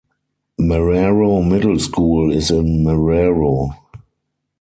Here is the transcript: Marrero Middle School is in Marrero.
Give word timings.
Marrero 0.59 1.47
Middle 1.47 1.77
School 1.77 2.31
is 2.33 2.49
in 2.49 2.83
Marrero. 2.83 3.75